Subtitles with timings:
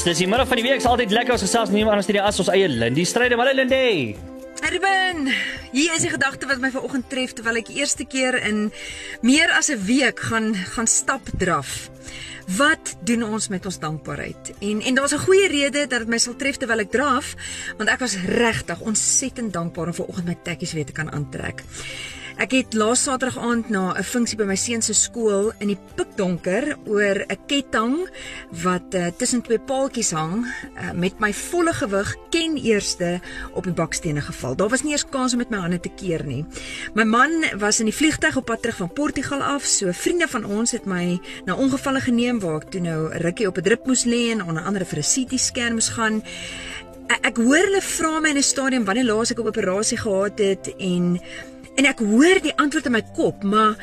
[0.00, 0.80] Dis die middag van die week.
[0.80, 3.36] Is altyd lekker as gesels nie anders hierdie as ons eie Lindy stryde.
[3.36, 4.39] Maar Lindy.
[4.60, 5.30] Erben,
[5.72, 8.68] hier is die gedagte wat my vanoggend tref terwyl ek eerste keer in
[9.24, 11.88] meer as 'n week gaan gaan stap draf.
[12.56, 14.52] Wat doen ons met ons dankbaarheid?
[14.60, 17.34] En en daar's 'n goeie rede dat dit my sal tref terwyl ek draf,
[17.76, 21.64] want ek was regtig ontsettend dankbaar om vanoggend my tekkies weer te kan aantrek.
[22.40, 25.78] Ek het laas Saterdag aand na 'n funksie by my seun se skool in die
[25.96, 28.08] pikdonker oor 'n ketting
[28.62, 33.20] wat uh, tussen twee paaltjies hang uh, met my volle gewig ken eerste
[33.52, 34.49] op die bakstene geval.
[34.54, 36.44] Daar was nie eers kans om met my hande te keer nie.
[36.94, 40.44] My man was in die vliegtyg op pad terug van Portugal af, so vriende van
[40.44, 44.04] ons het my na ongevalle geneem waar ek toe nou rukkie op 'n drip moes
[44.04, 46.22] lê en onder andere vir 'n CT scan moes gaan.
[47.08, 50.38] Ek, ek hoor hulle vra my in 'n stadium wanneer laas ek 'n operasie gehad
[50.38, 51.20] het en
[51.78, 53.78] En ek hoor die antwoord in my kop, maar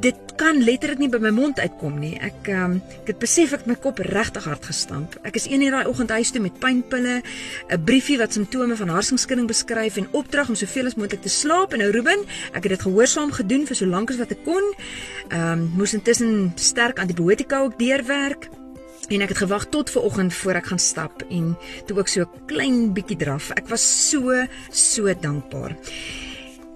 [0.00, 2.14] dit kan letterlik nie by my mond uitkom nie.
[2.22, 5.16] Ek um, ek het besef ek my kop regtig hard gestamp.
[5.26, 9.48] Ek is een hierdie oggend huis toe met pynpille, 'n briefie wat simptome van hartsenskudding
[9.48, 11.72] beskryf en opdrag om soveel as moontlik te slaap.
[11.72, 12.20] En nou Ruben,
[12.52, 14.74] ek het dit gehoorsaam gedoen vir so lank as wat ek kon.
[15.28, 18.48] Ehm um, moes intussen sterk antibiotika ook deurwerk.
[19.08, 22.26] En ek het gewag tot ver oggend voor ek gaan stap en toe ook so
[22.46, 23.50] klein bietjie draf.
[23.54, 25.76] Ek was so so dankbaar.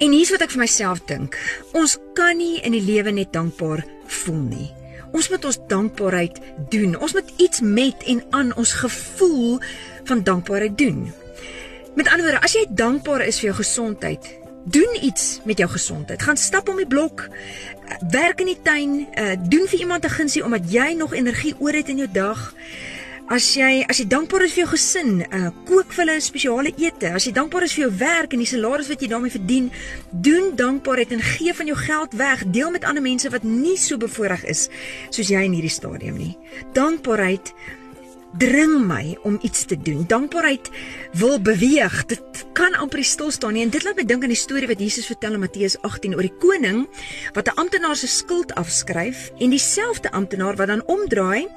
[0.00, 1.36] En hier's wat ek vir myself dink.
[1.76, 3.82] Ons kan nie in die lewe net dankbaar
[4.20, 4.68] voel nie.
[5.12, 6.38] Ons moet ons dankbaarheid
[6.72, 6.94] doen.
[6.96, 9.58] Ons moet iets met en aan ons gevoel
[10.08, 11.02] van dankbaarheid doen.
[11.98, 14.30] Met ander woorde, as jy dankbaar is vir jou gesondheid,
[14.64, 16.22] doen iets met jou gesondheid.
[16.22, 17.26] Gaan stap om die blok,
[18.14, 21.72] werk in die tuin, uh, doen vir iemand 'n gunsie omdat jy nog energie oor
[21.76, 22.54] het in jou dag.
[23.30, 26.72] As jy as jy dankbaar is vir jou gesin, uh kook vir hulle 'n spesiale
[26.74, 27.12] ete.
[27.14, 29.70] As jy dankbaar is vir jou werk en die salaris wat jy daarmee verdien,
[30.10, 32.42] doen dankbaarheid en gee van jou geld weg.
[32.50, 34.68] Deel met ander mense wat nie so bevoorreg is
[35.10, 36.36] soos jy in hierdie stadium nie.
[36.74, 37.54] Dankbaarheid
[38.38, 40.04] dring my om iets te doen.
[40.06, 40.70] Dankbaarheid
[41.12, 42.06] wil beweeg.
[42.06, 43.62] Dit kan amper stil staan nie.
[43.62, 46.26] En dit laat my dink aan die storie wat Jesus vertel in Matteus 18 oor
[46.26, 46.86] die koning
[47.34, 51.48] wat 'n amptenaar se skuld afskryf en dieselfde amptenaar wat dan omdraai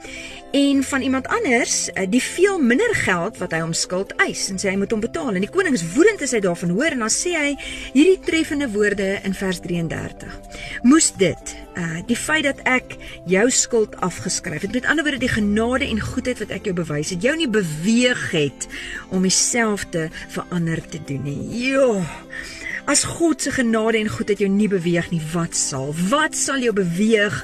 [0.51, 4.57] en van iemand anders eh, die veel minder geld wat hy hom skuld eis en
[4.57, 5.33] sê hy moet hom betaal.
[5.33, 7.55] En die koning is woedend as hy daarvan hoor en dan sê hy
[7.93, 10.39] hierdie treffende woorde in vers 33.
[10.83, 12.97] Moes dit uh die feit dat ek
[13.29, 17.13] jou skuld afgeskryf het, met ander woorde die genade en goedheid wat ek jou bewys
[17.13, 18.67] het, jou nie beweeg het
[19.09, 21.39] om dieselfde verander te doen nie.
[21.69, 22.01] Jo.
[22.85, 25.93] As God se genade en goedheid jou nie beweeg nie, wat sal?
[26.09, 27.37] Wat sal jou beweeg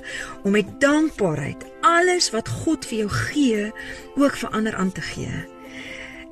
[0.44, 3.70] om met dankbaarheid alles wat God vir jou gee,
[4.20, 5.59] ook vir ander aan te gee?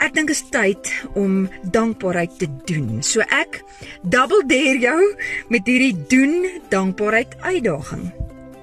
[0.04, 3.02] Ek dink is tyd om dankbaarheid te doen.
[3.02, 3.64] So ek
[4.04, 5.00] double dare jou
[5.50, 8.12] met hierdie doen dankbaarheid uitdaging.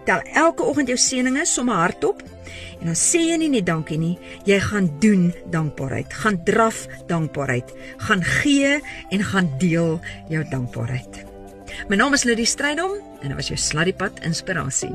[0.05, 2.23] Tel elke oggend jou seëninge sommer hardop
[2.85, 4.15] En dan sê jy nie net dankie nie,
[4.45, 7.71] jy gaan doen dankbaarheid, gaan draf dankbaarheid,
[8.09, 8.75] gaan gee
[9.09, 9.97] en gaan deel
[10.29, 11.23] jou dankbaarheid.
[11.89, 14.93] My naam is Lidie Strydom en dit was jou Sladdiepad inspirasie.